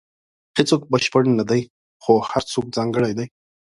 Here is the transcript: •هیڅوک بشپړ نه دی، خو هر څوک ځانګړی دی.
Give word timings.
•هیڅوک 0.57 0.81
بشپړ 0.91 1.23
نه 1.39 1.43
دی، 1.51 1.61
خو 2.03 2.13
هر 2.29 2.43
څوک 2.51 2.65
ځانګړی 2.75 3.11
دی. 3.17 3.25